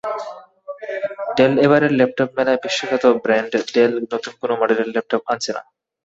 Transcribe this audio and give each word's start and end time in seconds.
ডেলএবারের 1.37 1.91
laptop 1.97 2.29
মেলায় 2.37 2.61
বিশ্বখ্যাত 2.63 3.05
brand 3.23 3.51
del 3.73 3.91
নতুন 4.11 4.33
কোনো 4.41 4.53
মডেলের 4.61 4.91
ল্যাপটপ 4.93 5.21
আনছে 5.31 5.51
না। 5.55 5.61